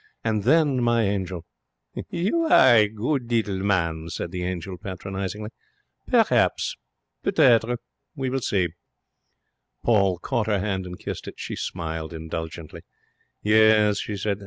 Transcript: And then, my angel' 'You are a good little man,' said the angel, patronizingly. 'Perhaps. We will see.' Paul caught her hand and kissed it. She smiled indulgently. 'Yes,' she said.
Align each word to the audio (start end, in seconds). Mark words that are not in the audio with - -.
And 0.23 0.45
then, 0.45 0.81
my 0.81 1.03
angel' 1.03 1.45
'You 2.09 2.45
are 2.45 2.73
a 2.75 2.89
good 2.89 3.31
little 3.31 3.59
man,' 3.59 4.09
said 4.09 4.31
the 4.31 4.43
angel, 4.43 4.75
patronizingly. 4.79 5.51
'Perhaps. 6.07 6.75
We 8.15 8.31
will 8.31 8.41
see.' 8.41 8.69
Paul 9.83 10.17
caught 10.17 10.47
her 10.47 10.57
hand 10.57 10.87
and 10.87 10.97
kissed 10.97 11.27
it. 11.27 11.35
She 11.37 11.55
smiled 11.55 12.13
indulgently. 12.13 12.81
'Yes,' 13.43 13.99
she 13.99 14.17
said. 14.17 14.39